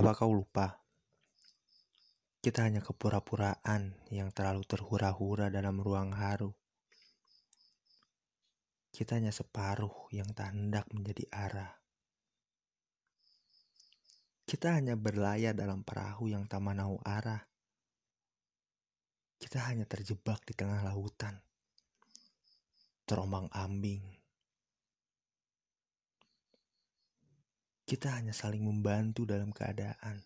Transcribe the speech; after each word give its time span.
Apa 0.00 0.16
kau 0.16 0.32
lupa? 0.32 0.80
Kita 2.40 2.64
hanya 2.64 2.80
kepura-puraan 2.80 4.00
yang 4.08 4.32
terlalu 4.32 4.64
terhura-hura 4.64 5.52
dalam 5.52 5.76
ruang 5.76 6.16
haru. 6.16 6.56
Kita 8.88 9.20
hanya 9.20 9.28
separuh 9.28 10.08
yang 10.08 10.32
tak 10.32 10.56
hendak 10.56 10.88
menjadi 10.96 11.28
arah. 11.28 11.76
Kita 14.48 14.72
hanya 14.72 14.96
berlayar 14.96 15.52
dalam 15.52 15.84
perahu 15.84 16.32
yang 16.32 16.48
tak 16.48 16.64
manau 16.64 16.96
arah. 17.04 17.44
Kita 19.36 19.68
hanya 19.68 19.84
terjebak 19.84 20.40
di 20.48 20.56
tengah 20.56 20.80
lautan. 20.80 21.36
Terombang 23.04 23.52
ambing. 23.52 24.19
Kita 27.90 28.14
hanya 28.14 28.30
saling 28.30 28.62
membantu 28.62 29.26
dalam 29.26 29.50
keadaan 29.50 30.22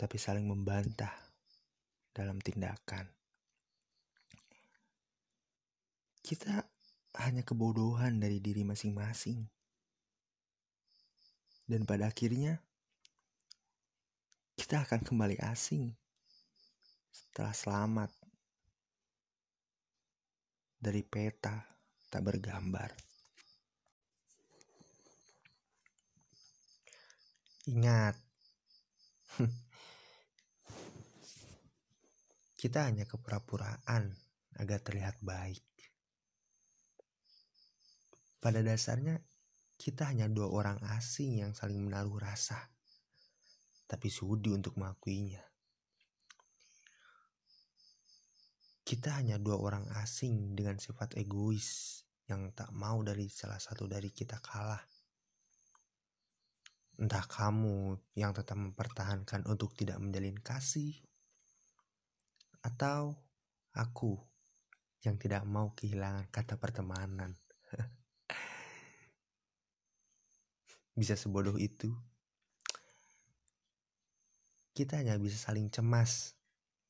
tapi 0.00 0.16
saling 0.16 0.48
membantah 0.48 1.12
dalam 2.16 2.40
tindakan. 2.40 3.04
Kita 6.24 6.64
hanya 7.20 7.44
kebodohan 7.44 8.16
dari 8.16 8.40
diri 8.40 8.64
masing-masing, 8.64 9.44
dan 11.68 11.84
pada 11.84 12.08
akhirnya 12.08 12.64
kita 14.56 14.88
akan 14.88 15.04
kembali 15.04 15.36
asing 15.52 15.92
setelah 17.12 17.52
selamat 17.52 18.10
dari 20.80 21.04
peta 21.04 21.60
tak 22.08 22.24
bergambar. 22.24 23.09
Ingat, 27.68 28.16
Kita 32.60 32.84
hanya 32.84 33.08
kepura-puraan 33.08 34.12
agar 34.60 34.84
terlihat 34.84 35.16
baik. 35.24 35.64
Pada 38.36 38.60
dasarnya, 38.60 39.16
kita 39.80 40.12
hanya 40.12 40.28
dua 40.28 40.52
orang 40.52 40.76
asing 40.92 41.40
yang 41.40 41.56
saling 41.56 41.80
menaruh 41.80 42.20
rasa, 42.20 42.68
tapi 43.88 44.12
sudi 44.12 44.52
untuk 44.52 44.76
mengakuinya. 44.76 45.40
Kita 48.84 49.16
hanya 49.16 49.40
dua 49.40 49.56
orang 49.56 49.88
asing 49.96 50.52
dengan 50.52 50.76
sifat 50.76 51.16
egois 51.16 52.04
yang 52.28 52.52
tak 52.52 52.76
mau 52.76 53.00
dari 53.00 53.32
salah 53.32 53.56
satu 53.56 53.88
dari 53.88 54.12
kita 54.12 54.36
kalah. 54.36 54.84
Entah 57.00 57.24
kamu 57.24 57.96
yang 58.12 58.36
tetap 58.36 58.60
mempertahankan 58.60 59.48
untuk 59.48 59.72
tidak 59.72 59.96
menjalin 59.96 60.36
kasih, 60.36 61.00
atau 62.60 63.16
aku 63.72 64.20
yang 65.00 65.16
tidak 65.16 65.48
mau 65.48 65.72
kehilangan 65.72 66.28
kata 66.28 66.60
pertemanan. 66.60 67.32
bisa 70.98 71.16
sebodoh 71.16 71.56
itu. 71.56 71.88
Kita 74.76 75.00
hanya 75.00 75.16
bisa 75.16 75.40
saling 75.40 75.72
cemas 75.72 76.36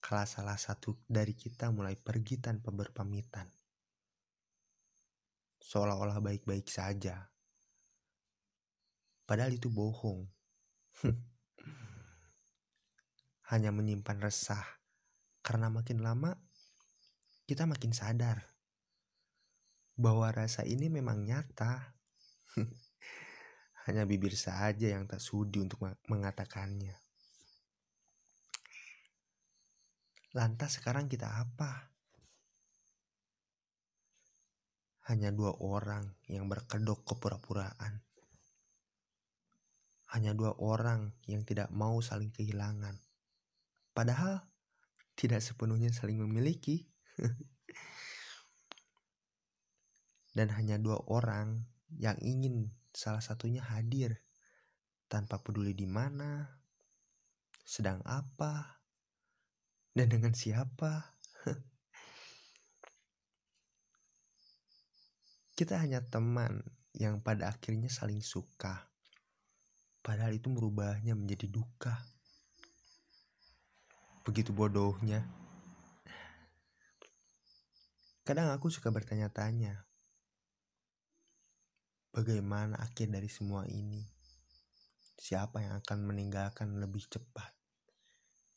kalau 0.00 0.24
salah 0.24 0.56
satu 0.56 0.96
dari 1.04 1.36
kita 1.36 1.68
mulai 1.68 1.96
pergi 2.00 2.40
tanpa 2.40 2.72
berpamitan. 2.72 3.44
Seolah-olah 5.60 6.24
baik-baik 6.24 6.64
saja. 6.64 7.28
Padahal 9.28 9.52
itu 9.52 9.68
bohong. 9.68 10.24
hanya 13.48 13.72
menyimpan 13.72 14.20
resah 14.20 14.60
karena 15.40 15.72
makin 15.72 16.04
lama 16.04 16.36
kita 17.48 17.64
makin 17.64 17.96
sadar 17.96 18.44
bahwa 19.96 20.28
rasa 20.28 20.68
ini 20.68 20.92
memang 20.92 21.24
nyata. 21.24 21.96
Hanya 23.88 24.04
bibir 24.04 24.36
saja 24.36 24.92
yang 24.92 25.08
tak 25.08 25.16
sudi 25.16 25.64
untuk 25.64 25.80
mengatakannya. 26.12 26.92
Lantas 30.36 30.76
sekarang 30.76 31.08
kita 31.08 31.24
apa? 31.24 31.88
Hanya 35.08 35.32
dua 35.32 35.56
orang 35.56 36.04
yang 36.28 36.52
berkedok 36.52 37.08
kepura-puraan. 37.08 38.07
Hanya 40.08 40.32
dua 40.32 40.56
orang 40.56 41.12
yang 41.28 41.44
tidak 41.44 41.68
mau 41.68 42.00
saling 42.00 42.32
kehilangan. 42.32 42.96
Padahal 43.92 44.40
tidak 45.18 45.42
sepenuhnya 45.44 45.92
saling 45.92 46.22
memiliki. 46.22 46.88
Dan 50.36 50.54
hanya 50.54 50.78
dua 50.78 51.02
orang 51.10 51.66
yang 51.98 52.14
ingin 52.22 52.70
salah 52.94 53.20
satunya 53.24 53.64
hadir 53.64 54.22
tanpa 55.08 55.40
peduli 55.40 55.72
di 55.72 55.88
mana, 55.88 56.46
sedang 57.64 58.04
apa, 58.04 58.78
dan 59.96 60.06
dengan 60.12 60.30
siapa. 60.36 61.16
Kita 65.58 65.80
hanya 65.82 66.06
teman 66.06 66.62
yang 66.94 67.18
pada 67.18 67.50
akhirnya 67.50 67.90
saling 67.90 68.22
suka. 68.22 68.86
Padahal 70.08 70.32
itu 70.32 70.48
merubahnya 70.48 71.12
menjadi 71.12 71.52
duka. 71.52 71.92
Begitu 74.24 74.56
bodohnya. 74.56 75.20
Kadang 78.24 78.48
aku 78.48 78.72
suka 78.72 78.88
bertanya-tanya, 78.88 79.84
bagaimana 82.08 82.80
akhir 82.80 83.12
dari 83.12 83.28
semua 83.28 83.68
ini? 83.68 84.00
Siapa 85.20 85.60
yang 85.60 85.76
akan 85.84 86.00
meninggalkan 86.00 86.80
lebih 86.80 87.04
cepat? 87.04 87.52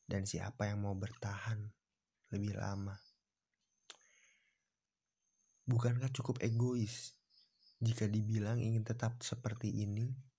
Dan 0.07 0.23
siapa 0.23 0.71
yang 0.71 0.87
mau 0.87 0.95
bertahan 0.95 1.67
lebih 2.31 2.55
lama? 2.55 2.95
Bukankah 5.67 6.15
cukup 6.15 6.39
egois 6.39 7.11
jika 7.83 8.07
dibilang 8.07 8.63
ingin 8.63 8.87
tetap 8.87 9.19
seperti 9.19 9.67
ini 9.83 10.30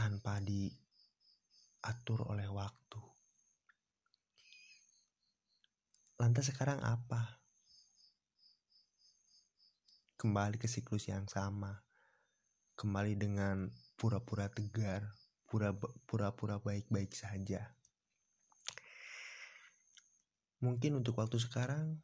tanpa 0.00 0.40
diatur 0.40 2.24
oleh 2.24 2.48
waktu? 2.48 3.00
Lantas 6.16 6.48
sekarang 6.48 6.80
apa? 6.80 7.36
Kembali 10.16 10.56
ke 10.56 10.64
siklus 10.72 11.12
yang 11.12 11.28
sama. 11.28 11.84
Kembali 12.80 13.12
dengan 13.12 13.68
pura-pura 14.00 14.48
tegar, 14.48 15.04
pura-pura 16.08 16.56
baik-baik 16.64 17.12
saja. 17.12 17.76
Mungkin 20.64 20.96
untuk 20.96 21.20
waktu 21.20 21.36
sekarang 21.36 22.00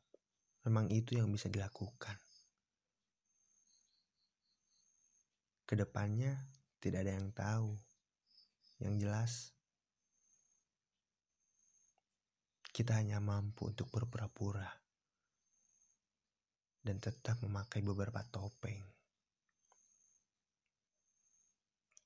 memang 0.68 0.92
itu 0.92 1.16
yang 1.16 1.32
bisa 1.32 1.48
dilakukan. 1.48 2.20
Ke 5.64 5.80
depannya 5.80 6.36
tidak 6.76 7.08
ada 7.08 7.12
yang 7.16 7.32
tahu. 7.32 7.85
Yang 8.76 8.94
jelas, 9.00 9.32
kita 12.76 12.92
hanya 13.00 13.25
mampu 13.25 13.72
untuk 13.72 13.88
berpura-pura 13.88 14.69
dan 16.84 17.00
tetap 17.00 17.41
memakai 17.41 17.81
beberapa 17.81 18.20
topeng 18.28 18.84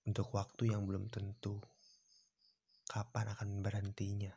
untuk 0.07 0.31
waktu 0.31 0.71
yang 0.71 0.87
belum 0.87 1.11
tentu 1.11 1.59
kapan 2.87 3.35
akan 3.35 3.67
berhentinya. 3.67 4.31